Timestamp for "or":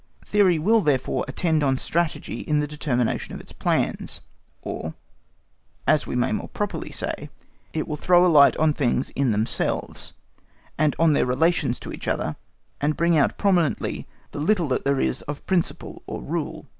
4.63-4.95, 16.07-16.23